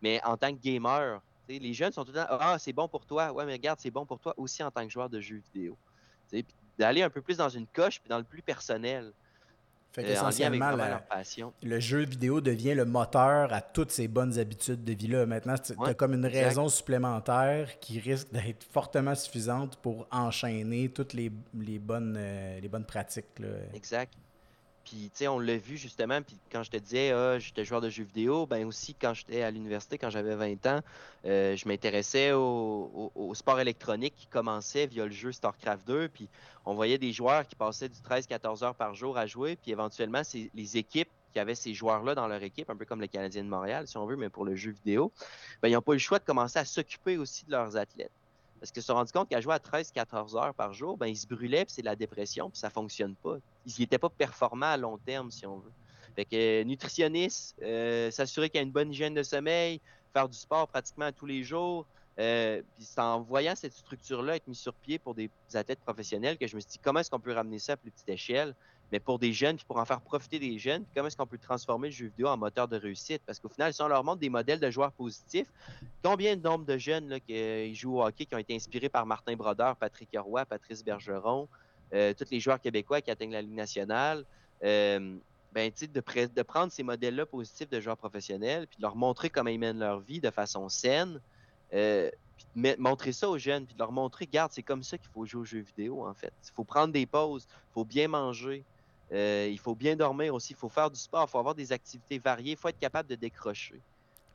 [0.01, 3.05] Mais en tant que gamer, les jeunes sont tout le temps Ah, c'est bon pour
[3.05, 3.31] toi.
[3.31, 5.77] Ouais, mais regarde, c'est bon pour toi aussi en tant que joueur de jeux vidéo.
[6.77, 9.13] D'aller un peu plus dans une coche, puis dans le plus personnel.
[9.91, 10.15] Fait
[11.63, 15.25] le jeu vidéo devient le moteur à toutes ces bonnes habitudes de vie-là.
[15.25, 21.13] Maintenant, tu as comme une raison supplémentaire qui risque d'être fortement suffisante pour enchaîner toutes
[21.13, 23.25] les, bonnes, euh, les bonnes pratiques.
[23.73, 24.13] Exact.
[24.87, 26.21] Puis, tu sais, on l'a vu justement.
[26.21, 29.41] Puis, quand je te disais, ah, j'étais joueur de jeux vidéo, ben aussi, quand j'étais
[29.41, 30.79] à l'université, quand j'avais 20 ans,
[31.25, 36.07] euh, je m'intéressais au, sport électronique qui commençait via le jeu StarCraft 2.
[36.07, 36.29] Puis,
[36.65, 39.57] on voyait des joueurs qui passaient du 13-14 heures par jour à jouer.
[39.57, 43.01] Puis, éventuellement, c'est les équipes qui avaient ces joueurs-là dans leur équipe, un peu comme
[43.01, 45.11] le Canadien de Montréal, si on veut, mais pour le jeu vidéo,
[45.61, 48.11] ben, ils n'ont pas eu le choix de commencer à s'occuper aussi de leurs athlètes.
[48.59, 51.17] Parce qu'ils se sont rendus compte qu'à jouer à 13-14 heures par jour, ben, ils
[51.17, 53.37] se brûlaient, puis c'est de la dépression, puis ça fonctionne pas.
[53.65, 55.71] Ils n'étaient pas performants à long terme, si on veut.
[56.15, 59.79] Fait que nutritionniste, euh, s'assurer qu'il y a une bonne hygiène de sommeil,
[60.13, 61.85] faire du sport pratiquement tous les jours.
[62.19, 66.39] Euh, puis c'est en voyant cette structure-là être mise sur pied pour des athlètes professionnels
[66.39, 68.55] que je me suis dit comment est-ce qu'on peut ramener ça à plus petite échelle?
[68.91, 71.37] Mais pour des jeunes, puis pour en faire profiter des jeunes, comment est-ce qu'on peut
[71.37, 73.21] transformer le jeu vidéo en moteur de réussite?
[73.25, 75.47] Parce qu'au final, si on leur montre des modèles de joueurs positifs,
[76.03, 78.89] combien de nombre de jeunes là, qui euh, jouent au hockey qui ont été inspirés
[78.89, 81.47] par Martin Brodeur, Patrick Roy, Patrice Bergeron,
[81.93, 84.25] euh, tous les joueurs québécois qui atteignent la Ligue nationale,
[84.63, 85.17] euh,
[85.53, 89.59] ben, de, prendre ces modèles-là positifs de joueurs professionnels, puis de leur montrer comment ils
[89.59, 91.19] mènent leur vie de façon saine,
[91.73, 94.97] euh, puis de montrer ça aux jeunes, puis de leur montrer, regarde, c'est comme ça
[94.97, 96.33] qu'il faut jouer aux jeux vidéo, en fait.
[96.43, 98.63] Il faut prendre des pauses, il faut bien manger,
[99.11, 101.71] euh, il faut bien dormir aussi, il faut faire du sport, il faut avoir des
[101.71, 103.81] activités variées, il faut être capable de décrocher.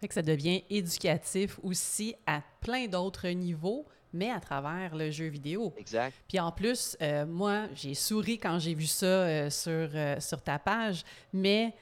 [0.00, 5.26] Fait que ça devient éducatif aussi à plein d'autres niveaux, mais à travers le jeu
[5.26, 5.72] vidéo.
[5.76, 6.14] Exact.
[6.28, 9.90] Puis en plus, euh, moi, j'ai souri quand j'ai vu ça euh, sur,
[10.22, 11.74] sur ta page, mais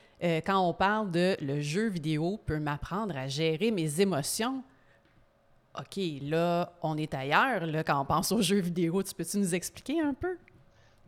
[0.44, 4.62] quand on parle de le jeu vidéo peut m'apprendre à gérer mes émotions,
[5.78, 9.02] OK, là, on est ailleurs, là, quand on pense aux jeux vidéo.
[9.02, 10.36] Tu peux-tu nous expliquer un peu?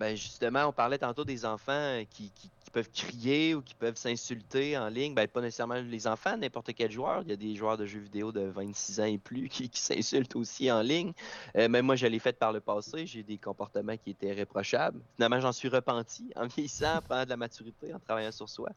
[0.02, 2.32] Ben justement, on parlait tantôt des enfants qui,
[2.72, 5.14] peuvent crier ou qui peuvent s'insulter en ligne.
[5.14, 7.22] Ben, pas nécessairement les enfants, n'importe quel joueur.
[7.22, 10.34] Il y a des joueurs de jeux vidéo de 26 ans et plus qui, s'insultent
[10.34, 11.12] aussi en ligne.
[11.56, 13.06] Euh, même moi, je l'ai fait par le passé.
[13.06, 15.00] J'ai des comportements qui étaient réprochables.
[15.14, 18.70] Finalement, j'en suis repenti en vieillissant, en prenant de la maturité, en travaillant sur soi.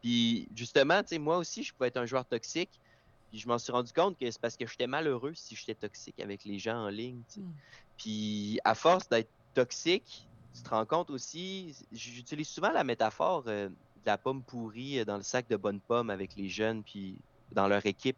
[0.00, 2.78] Puis justement, tu sais, moi aussi, je pouvais être un joueur toxique.
[3.30, 6.20] Puis je m'en suis rendu compte que c'est parce que j'étais malheureux si j'étais toxique
[6.20, 7.22] avec les gens en ligne.
[7.36, 7.50] Hmm.
[7.96, 13.68] Puis à force d'être toxique, tu te rends compte aussi, j'utilise souvent la métaphore euh,
[13.68, 17.16] de la pomme pourrie euh, dans le sac de bonnes pommes avec les jeunes, puis
[17.52, 18.16] dans leur équipe.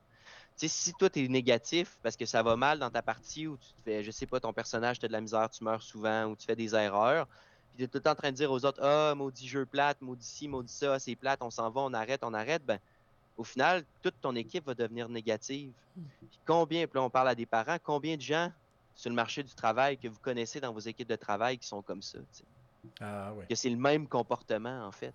[0.56, 3.46] Tu sais, si toi, tu es négatif parce que ça va mal dans ta partie
[3.46, 5.82] ou tu te fais, je sais pas, ton personnage, tu de la misère, tu meurs
[5.82, 8.36] souvent ou tu fais des erreurs, puis tu es tout le temps en train de
[8.36, 11.70] dire aux autres, ah, maudit jeu plate, maudit ci, maudit ça, c'est plate, on s'en
[11.70, 12.78] va, on arrête, on arrête, ben,
[13.36, 15.72] au final, toute ton équipe va devenir négative.
[15.96, 16.02] Hmm.
[16.18, 18.52] Puis combien, puis là, on parle à des parents, combien de gens
[18.94, 21.82] sur le marché du travail que vous connaissez dans vos équipes de travail qui sont
[21.82, 22.18] comme ça.
[23.00, 25.14] Ah, Que c'est le même comportement, en fait.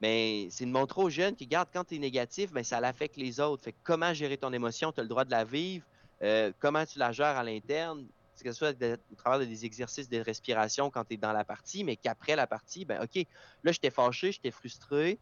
[0.00, 3.16] Mais c'est de montrer aux jeunes qui, garde quand tu es négatif, ben, ça l'affecte
[3.16, 3.64] les autres.
[3.64, 5.84] Fait comment gérer ton émotion, tu as le droit de la vivre,
[6.22, 8.06] euh, comment tu la gères à l'interne,
[8.42, 11.84] que ce soit au travers des exercices de respiration quand tu es dans la partie,
[11.84, 13.26] mais qu'après la partie, ben OK,
[13.64, 15.18] là, j'étais fâché, j'étais frustré,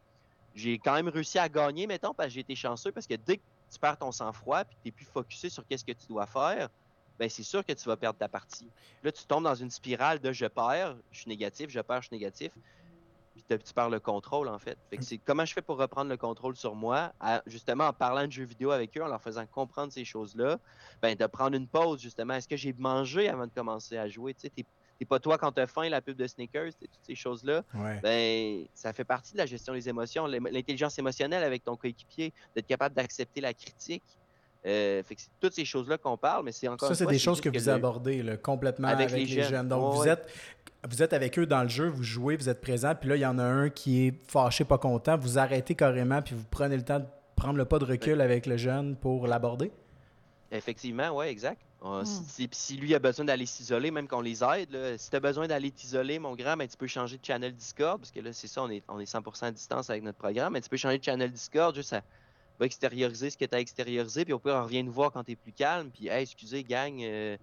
[0.55, 3.39] j'ai quand même réussi à gagner, mettons, parce que j'ai été chanceux, parce que dès
[3.39, 6.07] que tu perds ton sang-froid, puis que tu n'es plus focusé sur qu'est-ce que tu
[6.09, 6.69] dois faire,
[7.19, 8.71] ben c'est sûr que tu vas perdre ta partie.
[9.03, 12.09] Là, tu tombes dans une spirale de je perds, je suis négatif, je perds, je
[12.09, 12.53] suis négatif.
[13.35, 14.79] Puis tu perds le contrôle, en fait.
[14.89, 17.13] fait que c'est comment je fais pour reprendre le contrôle sur moi,
[17.47, 20.59] justement en parlant de jeux vidéo avec eux, en leur faisant comprendre ces choses-là,
[21.03, 22.35] ben de prendre une pause, justement.
[22.35, 24.33] Est-ce que j'ai mangé avant de commencer à jouer?
[24.33, 27.63] Tu sais, t'es pas toi quand t'as faim, la pub de sneakers, toutes ces choses-là.
[28.03, 32.67] Ben, ça fait partie de la gestion des émotions, l'intelligence émotionnelle avec ton coéquipier, d'être
[32.67, 34.03] capable d'accepter la critique.
[34.67, 36.89] Euh, fait que c'est toutes ces choses-là qu'on parle, mais c'est encore.
[36.89, 39.69] Ça, c'est des choses que, vous abordez complètement avec, les, jeunes.
[39.69, 40.29] Donc, vous, êtes,
[40.89, 43.21] vous êtes avec eux dans le jeu, vous jouez, vous êtes présent, puis là, il
[43.21, 45.17] y en a un qui est fâché, pas content.
[45.17, 48.47] Vous arrêtez carrément, puis vous prenez le temps de prendre le pas de recul avec
[48.47, 49.71] le jeune pour l'aborder?
[50.51, 51.61] Effectivement, oui, exact.
[51.83, 52.03] Hmm.
[52.05, 55.71] si, lui a besoin d'aller s'isoler, même qu'on les aide, si tu as besoin d'aller
[55.71, 58.63] t'isoler, mon grand, ben, tu peux changer de channel Discord, parce que là, c'est ça,
[58.63, 61.05] on est, on est 100% à distance avec notre programme, mais tu peux changer de
[61.05, 62.03] channel Discord, juste à
[62.59, 65.25] va extérioriser ce que tu as extérioriser, puis au pire, on revient nous voir quand
[65.25, 67.37] tu es plus calme, puis hey, excusez, gang, euh,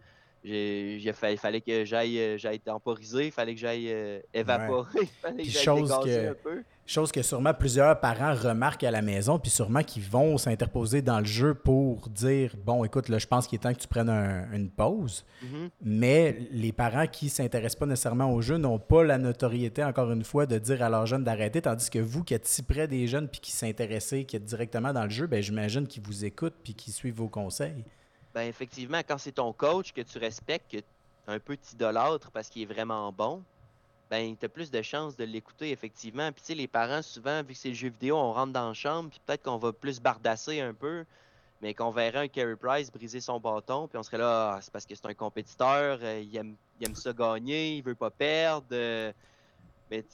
[0.45, 5.43] il fallait que j'aille euh, j'aille temporiser, il fallait que j'aille euh, évaporer, il fallait
[5.43, 6.63] que chose que, un peu.
[6.85, 11.19] Chose que sûrement plusieurs parents remarquent à la maison, puis sûrement qu'ils vont s'interposer dans
[11.19, 14.09] le jeu pour dire Bon, écoute, là, je pense qu'il est temps que tu prennes
[14.09, 15.23] une pause.
[15.41, 15.69] Mm-hmm.
[15.81, 20.11] Mais les parents qui ne s'intéressent pas nécessairement au jeu n'ont pas la notoriété, encore
[20.11, 22.87] une fois, de dire à leurs jeunes d'arrêter, tandis que vous qui êtes si près
[22.87, 26.25] des jeunes puis qui s'intéressent, qui êtes directement dans le jeu, ben, j'imagine qu'ils vous
[26.25, 27.85] écoutent puis qu'ils suivent vos conseils
[28.33, 30.77] ben effectivement, quand c'est ton coach que tu respectes, que
[31.27, 33.43] un peu t'idolâtres parce qu'il est vraiment bon,
[34.09, 36.31] ben tu as plus de chances de l'écouter, effectivement.
[36.31, 38.67] Puis tu sais, les parents, souvent, vu que c'est le jeu vidéo, on rentre dans
[38.67, 41.05] la chambre, puis peut-être qu'on va plus bardasser un peu,
[41.61, 44.71] mais qu'on verrait un Carey Price briser son bâton, puis on serait là, ah, c'est
[44.71, 48.11] parce que c'est un compétiteur, euh, il, aime, il, aime, ça gagner, il veut pas
[48.11, 48.67] perdre.
[48.73, 49.11] Euh,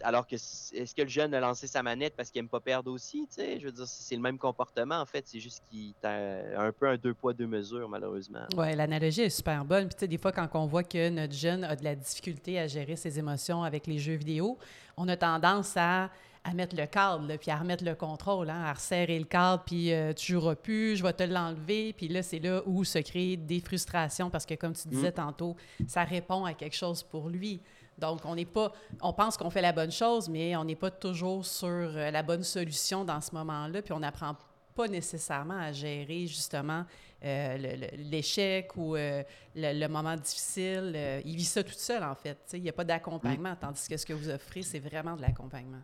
[0.02, 2.92] alors que est-ce que le jeune a lancé sa manette parce qu'il aime pas perdre
[2.92, 6.72] aussi, Je veux dire, c'est le même comportement en fait, c'est juste qu'il a un
[6.72, 8.46] peu un deux poids deux mesures malheureusement.
[8.56, 9.88] Oui, l'analogie est super bonne.
[9.88, 12.60] Puis tu sais, des fois quand on voit que notre jeune a de la difficulté
[12.60, 14.58] à gérer ses émotions avec les jeux vidéo,
[14.98, 16.10] on a tendance à
[16.54, 20.14] mettre le cadre, puis à remettre le contrôle, hein, à resserrer le cadre, puis euh,
[20.14, 21.94] tu joueras plus, je vais te l'enlever.
[21.94, 25.14] Puis là, c'est là où se crée des frustrations parce que, comme tu disais mmh.
[25.14, 25.56] tantôt,
[25.88, 27.62] ça répond à quelque chose pour lui.
[28.00, 30.92] Donc, on n'est pas, on pense qu'on fait la bonne chose, mais on n'est pas
[30.92, 34.36] toujours sur euh, la bonne solution dans ce moment-là, puis on n'apprend
[34.76, 36.86] pas nécessairement à gérer justement
[37.26, 37.58] euh,
[37.98, 39.24] l'échec ou euh,
[39.56, 41.22] le, moment difficile.
[41.26, 42.38] il vit ça tout seul, en fait.
[42.54, 45.82] Il n'y a pas d'accompagnement, tandis que ce que vous offrez, c'est vraiment de l'accompagnement.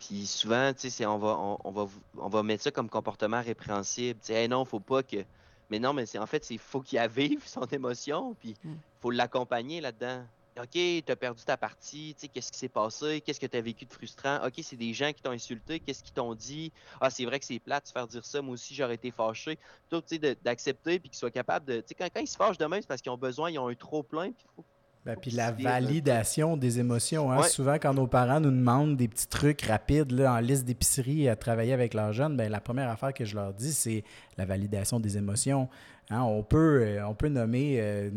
[0.00, 1.86] Puis souvent, on va, on, va,
[2.18, 4.20] on va mettre ça comme comportement répréhensible.
[4.28, 5.24] Hey, non, faut pas que.
[5.70, 8.78] Mais non, mais c'est en fait, il faut qu'il vive son émotion, puis il mm.
[9.00, 10.24] faut l'accompagner là-dedans.
[10.56, 13.86] OK, tu as perdu ta partie, qu'est-ce qui s'est passé, qu'est-ce que tu as vécu
[13.86, 17.24] de frustrant, OK, c'est des gens qui t'ont insulté, qu'est-ce qu'ils t'ont dit, ah, c'est
[17.24, 19.58] vrai que c'est plate de se faire dire ça, moi aussi j'aurais été fâché.
[19.90, 22.36] Tout, tu sais, d'accepter, puis qu'ils soient capables de, tu sais, quand, quand, ils se
[22.36, 24.64] fâchent demain, c'est parce qu'ils ont besoin, ils ont un trop plein, puis il
[25.04, 27.30] ben, puis la validation des émotions.
[27.30, 27.42] Hein?
[27.42, 31.36] Souvent, quand nos parents nous demandent des petits trucs rapides là, en liste d'épicerie à
[31.36, 34.02] travailler avec leurs jeunes, ben, la première affaire que je leur dis, c'est
[34.38, 35.68] la validation des émotions.
[36.08, 36.22] Hein?
[36.22, 38.10] On, peut, euh, on, peut nommer, euh,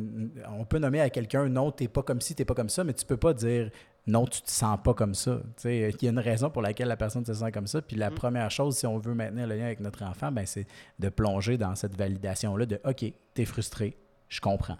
[0.58, 2.94] on peut nommer à quelqu'un non, t'es pas comme ci, t'es pas comme ça, mais
[2.94, 3.70] tu peux pas dire
[4.08, 5.42] non, tu te sens pas comme ça.
[5.66, 7.82] Il y a une raison pour laquelle la personne se sent comme ça.
[7.82, 8.16] Puis la mm.
[8.16, 10.66] première chose, si on veut maintenir le lien avec notre enfant, ben, c'est
[11.00, 13.98] de plonger dans cette validation-là de OK, t'es frustré,
[14.30, 14.78] je comprends.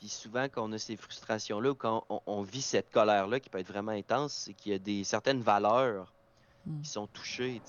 [0.00, 3.58] Puis souvent, quand on a ces frustrations-là ou quand on, vit cette colère-là qui peut
[3.58, 6.10] être vraiment intense, c'est qu'il y a des certaines valeurs
[6.64, 6.80] hmm.
[6.80, 7.60] qui sont touchées.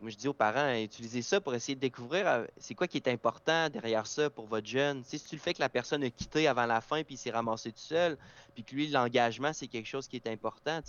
[0.00, 2.96] Moi, je dis aux parents, utilisez ça pour essayer de découvrir euh, c'est quoi qui
[2.96, 5.04] est important derrière ça pour votre jeune.
[5.04, 7.70] si tu le fais que la personne a quitté avant la fin puis s'est ramassé
[7.70, 8.16] tout seul,
[8.54, 10.80] puis que lui, l'engagement, c'est quelque chose qui est important.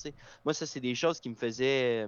[0.46, 2.08] Moi, ça, c'est des choses qui me faisaient.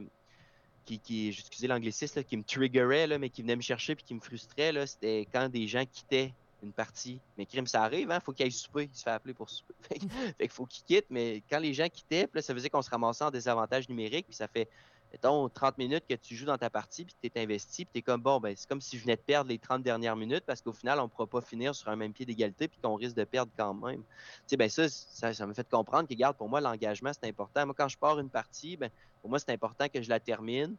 [0.85, 4.19] Qui, qui excusez l'anglicisme, qui me triggeraient, mais qui venaient me chercher puis qui me
[4.19, 4.85] frustraient.
[4.85, 6.31] C'était quand des gens quittaient
[6.65, 7.19] une partie.
[7.37, 8.19] Mais crime, ça arrive, hein?
[8.19, 8.89] Faut qu'il aille souper.
[8.91, 9.73] Il se fait appeler pour souper.
[9.89, 9.99] fait
[10.37, 11.05] qu'il faut qu'il quitte.
[11.09, 14.25] Mais quand les gens quittaient, ça faisait qu'on se ramassait en désavantage numérique.
[14.27, 14.69] Puis ça fait,
[15.11, 17.99] mettons, 30 minutes que tu joues dans ta partie, puis tu es investi, puis tu
[17.99, 20.43] es comme, bon, ben, c'est comme si je venais de perdre les 30 dernières minutes
[20.45, 22.95] parce qu'au final, on ne pourra pas finir sur un même pied d'égalité, puis qu'on
[22.95, 24.01] risque de perdre quand même.
[24.01, 24.03] Tu
[24.47, 27.65] sais, ben, ça, ça, me fait comprendre que, regarde, pour moi, l'engagement, c'est important.
[27.65, 28.89] Moi, quand je pars une partie, ben,
[29.21, 30.75] pour moi, c'est important que je la termine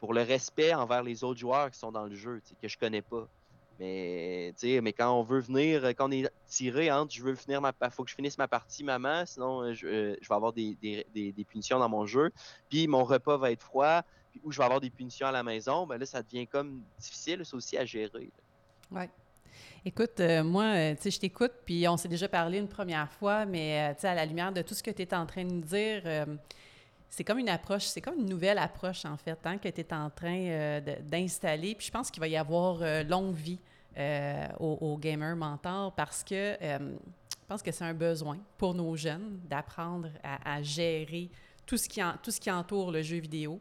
[0.00, 3.02] pour le respect envers les autres joueurs qui sont dans le jeu, que je connais
[3.02, 3.28] pas.
[3.80, 7.72] Mais, mais quand on veut venir, quand on est tiré entre je veux finir ma
[7.90, 10.76] faut que je finisse ma partie maman, sinon euh, euh, je, vais avoir des,
[11.48, 12.30] punitions dans mon jeu.
[12.68, 15.42] Puis mon repas va être froid, puis ou je vais avoir des punitions à la
[15.42, 18.30] maison, ben là, ça devient comme difficile, c'est aussi à gérer.
[18.90, 19.02] Oui.
[19.86, 23.46] Écoute, euh, moi, tu sais, je t'écoute, puis on s'est déjà parlé une première fois,
[23.46, 25.52] mais tu sais, à la lumière de tout ce que tu es en train de
[25.52, 26.02] nous dire,
[27.10, 29.92] c'est comme une approche, c'est comme une nouvelle approche, en fait, hein, que tu es
[29.92, 31.74] en train euh, d'installer.
[31.74, 33.58] Puis je pense qu'il va y avoir euh, longue vie
[33.96, 39.40] euh, au, gamer mentor parce que je pense que c'est un besoin pour nos jeunes
[39.48, 41.28] d'apprendre à, gérer
[41.66, 43.58] tout ce, qui tout ce qui entoure le jeu vidéo.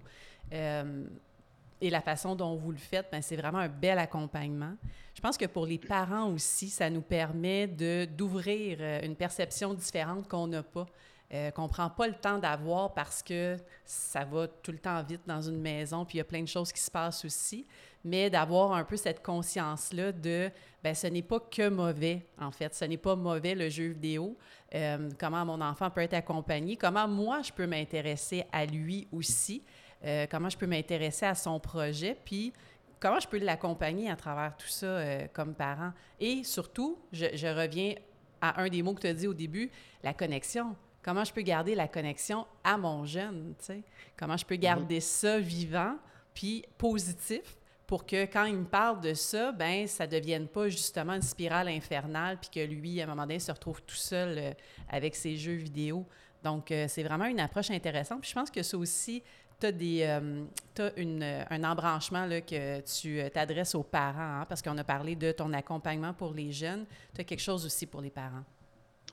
[0.51, 4.75] et la façon dont vous le faites, ben, c'est vraiment un bel accompagnement.
[5.15, 10.47] Je pense que pour les parents aussi, ça nous permet d'ouvrir une perception différente qu'on
[10.47, 10.85] n'a pas.
[11.31, 15.03] Euh, qu'on ne prend pas le temps d'avoir parce que ça va tout le temps
[15.03, 17.67] vite dans une maison, puis il y a plein de choses qui se passent aussi,
[18.03, 20.49] mais d'avoir un peu cette conscience-là de,
[20.83, 24.35] ben ce n'est pas que mauvais, en fait, ce n'est pas mauvais le jeu vidéo,
[24.73, 29.61] euh, comment mon enfant peut être accompagné, comment moi je peux m'intéresser à lui aussi,
[30.05, 32.53] euh, comment je peux m'intéresser à son projet, puis
[32.99, 35.91] comment je peux l'accompagner à travers tout ça comme parent.
[36.19, 37.93] Et surtout, je, je reviens
[38.41, 39.69] à un des mots que tu as dit au début,
[40.01, 40.75] la connexion.
[41.01, 43.83] Comment je peux garder la connexion à mon jeune, tu sais?
[44.17, 44.61] Comment je peux mhm.
[44.61, 45.95] garder ça vivant
[46.33, 47.57] puis positif
[47.89, 51.69] pour que quand il me parle de ça, ben ça devienne pas justement une spirale
[51.69, 54.51] infernale puis que lui, à un moment donné, se retrouve tout seul euh,
[54.89, 56.05] avec ses jeux vidéo.
[56.43, 58.21] Donc, euh, c'est vraiment une approche intéressante.
[58.21, 59.23] Puis je pense que ça aussi,
[59.59, 64.77] tu as, des, euh, un embranchement là, que tu t'adresses aux parents, hein, parce qu'on
[64.77, 66.85] a parlé de ton accompagnement pour les jeunes.
[67.15, 68.43] Tu as quelque chose aussi pour les parents.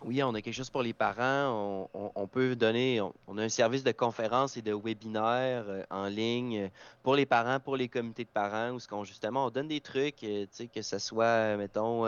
[0.04, 1.88] Oui, on a quelque chose pour les parents.
[1.94, 6.58] On, peut donner, on, a un service de conférences et de webinaires euh, en ligne
[6.58, 6.68] euh,
[7.02, 10.22] pour les parents, pour les comités de parents, où ce justement on donne des trucs,
[10.22, 12.06] euh, que ce soit, mettons,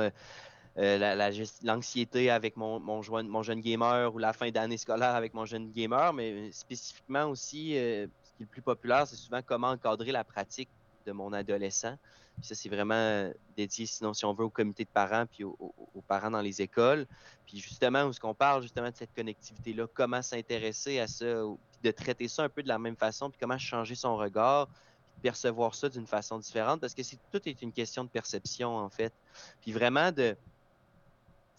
[1.62, 3.02] l'anxiété avec mon,
[3.42, 8.06] jeune gamer ou la fin d'année scolaire avec mon jeune gamer, mais spécifiquement aussi, ce
[8.06, 10.68] qui est le plus populaire, c'est souvent comment encadrer la pratique
[11.06, 11.96] de mon adolescent
[12.42, 15.74] ça, c'est vraiment dédié, sinon, si on veut, au comité de parents puis aux,
[16.06, 17.06] parents dans les écoles.
[17.46, 21.90] Puis justement, où ce qu'on parle justement de cette connectivité-là, comment s'intéresser à ça, de
[21.90, 24.68] traiter ça un peu de la même façon, puis comment changer son regard,
[25.12, 28.76] puis percevoir ça d'une façon différente, parce que c'est tout est une question de perception,
[28.76, 29.12] en fait.
[29.60, 30.36] Puis vraiment de,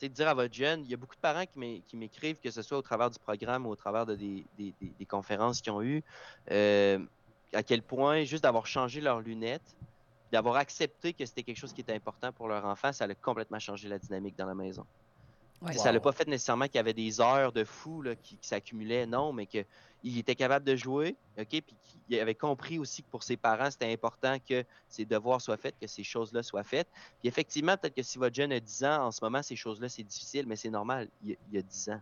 [0.02, 2.78] dire à votre jeune, il y a beaucoup de parents qui m'écrivent, que ce soit
[2.78, 6.04] au travers du programme ou au travers de des, conférences qu'ils ont eues,
[6.52, 7.00] euh,
[7.54, 9.76] à quel point juste d'avoir changé leurs lunettes,
[10.32, 13.60] d'avoir accepté que c'était quelque chose qui était important pour leur enfant, ça a complètement
[13.60, 14.86] changé la dynamique dans la maison.
[15.74, 19.34] Ça l'a pas fait nécessairement qu'il y avait des heures de fou qui, s'accumulaient, non,
[19.34, 21.76] mais qu'il était capable de jouer, OK, puis
[22.08, 25.76] qu'il avait compris aussi que pour ses parents, c'était important que ses devoirs soient faits,
[25.80, 26.88] que ces choses-là soient faites.
[27.20, 29.90] Puis effectivement, peut-être que si votre jeune a 10 ans, en ce moment, ces choses-là,
[29.90, 32.02] c'est difficile, mais c'est normal, il, y a 10 ans.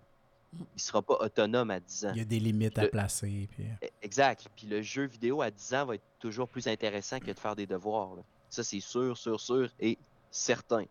[0.53, 2.11] Il ne sera pas autonome à 10 ans.
[2.13, 3.47] Il y a des limites à placer.
[3.51, 3.65] Puis...
[3.83, 4.47] E, exact.
[4.55, 7.55] Puis le jeu vidéo à 10 ans va être toujours plus intéressant que de faire
[7.55, 8.15] des devoirs.
[8.49, 9.97] Ça, c'est sûr, sûr, sûr et
[10.31, 10.85] certain.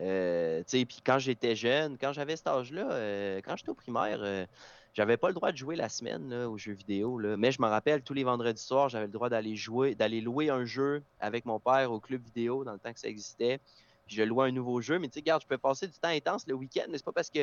[0.00, 4.46] Euh, puis quand j'étais jeune, quand j'avais cet âge-là, euh, quand j'étais au primaire, euh,
[4.94, 7.18] j'avais pas le droit de jouer la semaine aux jeux vidéo.
[7.18, 7.36] Là.
[7.36, 10.50] Mais je me rappelle, tous les vendredis soirs, j'avais le droit d'aller jouer, d'aller louer
[10.50, 13.60] un jeu avec mon père au club vidéo dans le temps que ça existait.
[14.06, 14.98] Puis je louais un nouveau jeu.
[14.98, 17.12] Mais tu sais, regarde, je peux passer du temps intense le week-end, mais c'est pas
[17.12, 17.40] parce que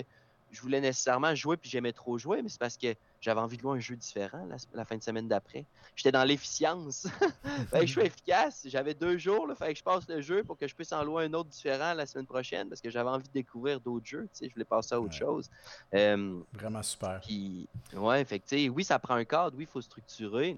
[0.51, 3.61] je voulais nécessairement jouer puis j'aimais trop jouer, mais c'est parce que j'avais envie de
[3.61, 5.65] jouer un jeu différent la, fin de semaine d'après.
[5.95, 7.07] J'étais dans l'efficience.
[7.73, 8.65] je suis efficace.
[8.65, 11.03] J'avais deux jours, là, fait que je passe le jeu pour que je puisse en
[11.03, 14.27] louer un autre différent la semaine prochaine parce que j'avais envie de découvrir d'autres jeux.
[14.41, 15.49] Je voulais passer à autre chose.
[15.91, 17.19] Vraiment super.
[17.21, 20.57] Puis, ouais, fait oui, ça prend un cadre, oui, il faut structurer.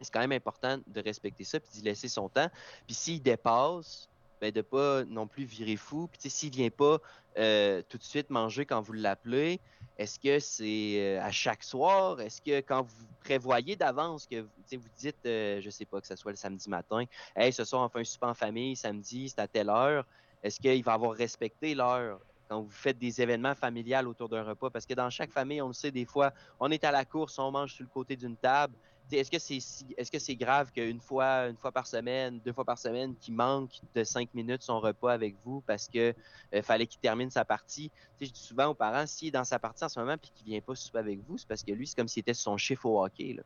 [0.00, 2.50] C'est quand même important de respecter ça puis d'y laisser son temps.
[2.86, 4.08] Puis s'il dépasse,
[4.40, 6.08] ben de pas non plus virer fou.
[6.08, 6.98] Puis s'il vient pas
[7.38, 9.60] euh, tout de suite manger quand vous l'appelez,
[9.98, 12.20] est-ce que c'est euh, à chaque soir?
[12.20, 16.16] Est-ce que quand vous prévoyez d'avance que vous dites, euh, je sais pas, que ce
[16.16, 19.40] soit le samedi matin, hey, ce soir on fait un souper en famille, samedi, c'est
[19.40, 20.06] à telle heure,
[20.42, 22.20] est-ce qu'il va avoir respecté l'heure?
[22.48, 25.68] quand vous faites des événements familiales autour d'un repas, parce que dans chaque famille, on
[25.68, 28.36] le sait, des fois, on est à la course, on mange sur le côté d'une
[28.36, 28.74] table,
[29.12, 33.34] est-ce que c'est grave qu'une fois, une fois par semaine, deux fois par semaine, qu'il
[33.34, 36.12] manque de cinq minutes son repas avec vous parce que
[36.54, 37.90] euh, fallait qu'il termine sa partie?
[38.20, 40.46] je dis souvent aux parents, s'il est dans sa partie en ce moment puis qu'il
[40.46, 42.86] vient pas souper avec vous, c'est parce que lui, c'est comme s'il était son chiffre
[42.86, 43.36] au hockey.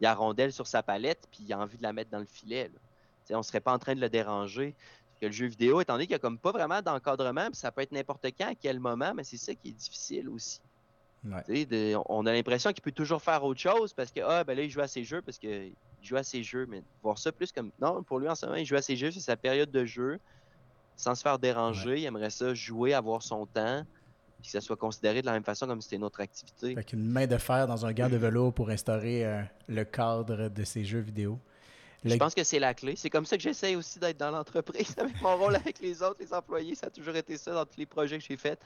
[0.00, 2.26] Il a rondelle sur sa palette puis il a envie de la mettre dans le
[2.26, 2.70] filet.
[3.30, 4.74] On ne serait pas en train de le déranger.
[5.20, 7.82] Que le jeu vidéo, étant donné qu'il n'y a comme pas vraiment d'encadrement, ça peut
[7.82, 10.60] être n'importe quand, à quel moment, mais c'est ça qui est difficile aussi
[11.24, 14.70] on a l'impression qu'il peut toujours faire autre chose parce que ah, ben là, il
[14.70, 17.70] joue à ses jeux parce qu'il joue à ses jeux, mais voir ça plus comme.
[17.80, 19.84] Non, pour lui en ce moment, il joue à ses jeux, c'est sa période de
[19.84, 20.18] jeu,
[20.96, 21.98] sans se faire déranger.
[21.98, 23.84] Il aimerait ça jouer, avoir son temps,
[24.40, 26.72] puis que ça soit considéré de la même façon comme si c'était une autre activité.
[26.72, 30.48] Avec une main de fer dans un gant de vélo pour instaurer euh, le cadre
[30.48, 31.38] de ses jeux vidéo.
[32.04, 32.96] Je pense que c'est la clé.
[32.96, 36.16] C'est comme ça que j'essaie aussi d'être dans l'entreprise avec mon rôle avec les autres,
[36.20, 36.74] les employés.
[36.74, 38.58] Ça a toujours été ça dans tous les projets que j'ai faits.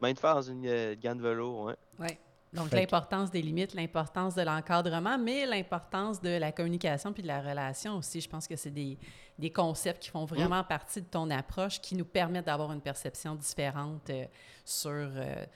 [0.00, 1.76] Main de fer dans une euh, de vélo, ouais.
[1.98, 2.18] Ouais.
[2.52, 7.40] Donc, l'importance des limites, l'importance de l'encadrement, mais l'importance de la communication puis de la
[7.40, 8.20] relation aussi.
[8.20, 8.98] Je pense que c'est des,
[9.38, 13.36] des, concepts qui font vraiment partie de ton approche, qui nous permettent d'avoir une perception
[13.36, 14.24] différente euh,
[14.64, 15.46] sur, euh,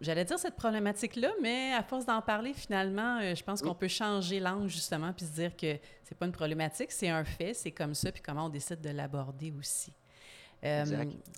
[0.00, 3.88] j'allais dire cette problématique-là, mais à force d'en parler, finalement, euh, je pense qu'on peut
[3.88, 7.72] changer l'angle justement puis se dire que c'est pas une problématique, c'est un fait, c'est
[7.72, 9.92] comme ça, puis comment on décide de l'aborder aussi.
[10.64, 10.84] Euh,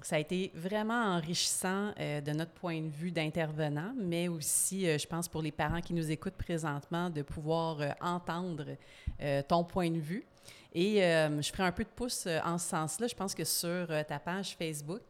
[0.03, 4.99] ça a été vraiment enrichissant euh, de notre point de vue d'intervenant, mais aussi, euh,
[4.99, 8.77] je pense, pour les parents qui nous écoutent présentement, de pouvoir entendre
[9.49, 10.25] ton point de vue.
[10.73, 13.07] Et je ferai un peu de pouce en ce sens-là.
[13.07, 15.03] Je pense que sur ta page Facebook,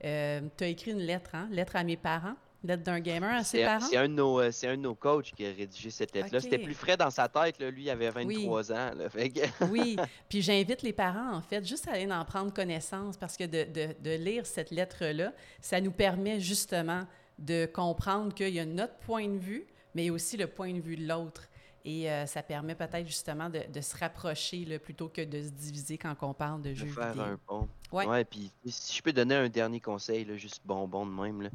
[0.00, 1.48] tu as écrit une lettre, hein?
[1.50, 3.86] lettre à mes parents d'être d'un gamer à ses parents?
[3.86, 6.40] C'est un, de nos, euh, c'est un de nos coachs qui a rédigé cette lettre-là.
[6.40, 7.58] C'était plus frais dans sa tête.
[7.58, 7.70] Là.
[7.70, 8.90] Lui, il avait 23 ans.
[9.70, 9.96] oui,
[10.28, 13.64] puis j'invite les parents, en fait, juste à aller en prendre connaissance parce que de,
[13.70, 17.06] de, de lire cette lettre-là, ça nous permet justement
[17.38, 20.96] de comprendre qu'il y a notre point de vue, mais aussi le point de vue
[20.96, 21.48] de l'autre.
[21.86, 25.50] Et euh, ça permet peut-être justement de, de se rapprocher là, plutôt que de se
[25.50, 27.24] diviser quand on parle de, jeux faire vidéo.
[27.24, 27.68] un pont.
[27.92, 28.06] Ouais.
[28.06, 31.42] ouais, puis si je peux donner un dernier conseil, là, juste bonbon de même.
[31.42, 31.50] Là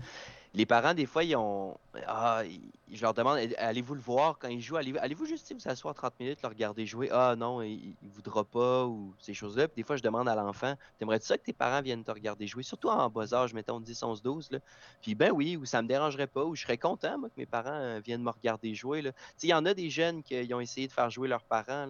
[0.55, 1.77] les parents, des fois, ils ont.
[2.07, 2.41] Ah,
[2.91, 4.77] je leur demande allez-vous le voir quand il joue?
[4.77, 7.09] Allez-vous juste vous asseoir 30 minutes, le regarder jouer?
[7.11, 9.67] Ah non, il, ne voudra pas, ou ces choses-là.
[9.67, 12.47] Puis des fois, je demande à l'enfant T'aimerais-tu ça que tes parents viennent te regarder
[12.47, 12.63] jouer?
[12.63, 14.51] Surtout en bas âge, mettons 10, 11, 12.
[14.51, 14.59] Là.
[15.01, 17.45] Puis ben oui, ou ça me dérangerait pas, ou je serais content, moi, que mes
[17.45, 19.03] parents euh, viennent me regarder jouer.
[19.43, 21.87] Il y en a des jeunes qui ont essayé de faire jouer leurs parents.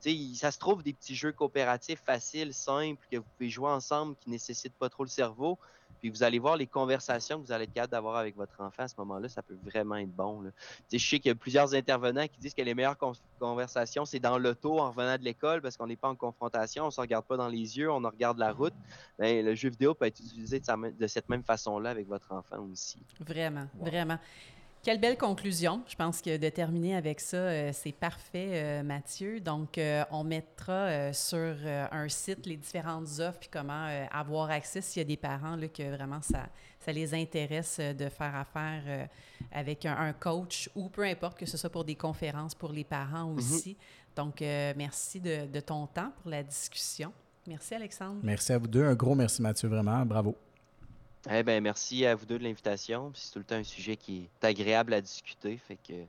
[0.00, 4.30] Ça se trouve des petits jeux coopératifs faciles, simples, que vous pouvez jouer ensemble, qui
[4.30, 5.58] nécessitent pas trop le cerveau.
[6.00, 8.84] Puis vous allez voir les conversations que vous allez être capable d'avoir avec votre enfant
[8.84, 10.42] à ce moment-là, ça peut vraiment être bon.
[10.42, 10.50] Là.
[10.92, 12.96] Je sais qu'il y a plusieurs intervenants qui disent que les meilleures
[13.38, 16.86] conversations, c'est dans l'auto en revenant de l'école parce qu'on n'est pas en confrontation, on
[16.86, 18.74] ne se regarde pas dans les yeux, on regarde la route.
[19.18, 22.98] Bien, le jeu vidéo peut être utilisé de, cette même façon-là avec votre enfant aussi.
[23.20, 24.18] Vraiment, vraiment.
[24.88, 25.82] Quelle belle conclusion.
[25.86, 29.38] Je pense que de terminer avec ça, euh, c'est parfait, euh, Mathieu.
[29.38, 31.54] Donc, euh, on mettra sur
[31.92, 35.68] un site les différentes offres puis comment avoir accès s'il y a des parents là,
[35.68, 36.46] que vraiment ça,
[36.80, 39.10] ça les intéresse de faire affaire
[39.52, 43.30] avec un, coach ou peu importe que ce soit pour des conférences pour les parents
[43.30, 43.36] mm-hmm.
[43.36, 43.76] aussi.
[44.16, 47.12] Donc, merci de, de ton temps pour la discussion.
[47.46, 48.20] Merci, Alexandre.
[48.22, 48.86] Merci à vous deux.
[48.86, 49.68] Un gros merci, Mathieu.
[49.68, 50.34] Vraiment, bravo.
[51.30, 53.12] Eh ben, merci à vous deux de l'invitation.
[53.14, 56.04] C'est tout le temps un sujet qui est agréable à discuter, fait que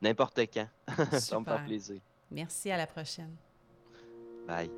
[0.00, 0.68] n'importe quand.
[1.18, 2.00] Ça me fait plaisir.
[2.30, 3.36] Merci, à la prochaine.
[4.46, 4.70] Bye.